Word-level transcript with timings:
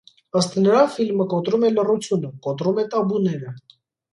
Ըստ 0.39 0.55
նրա 0.63 0.79
ֆիլմը 0.95 1.27
«կոտրում 1.35 1.65
է 1.67 1.71
լռությունը, 1.75 2.33
կոտրում 2.47 2.83
է 2.85 2.87
տաբուները»։ 2.95 3.55